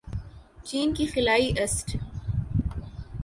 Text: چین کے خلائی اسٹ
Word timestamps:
چین 0.67 0.93
کے 0.95 1.05
خلائی 1.13 1.47
اسٹ 1.63 1.95